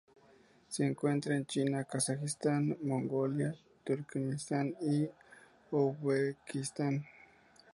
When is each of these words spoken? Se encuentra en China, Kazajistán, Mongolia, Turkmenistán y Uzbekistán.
Se 0.67 0.83
encuentra 0.83 1.35
en 1.35 1.45
China, 1.45 1.83
Kazajistán, 1.83 2.75
Mongolia, 2.81 3.53
Turkmenistán 3.85 4.73
y 4.81 5.07
Uzbekistán. 5.69 7.05